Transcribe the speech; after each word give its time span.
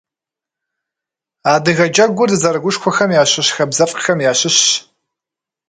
Адыгэ 1.53 1.85
джэгур 1.93 2.29
дызэрыгушхуэхэм 2.31 3.09
ящыщ 3.21 3.47
хабзэфӏхэм 3.55 4.19
ящыщщ. 4.31 4.67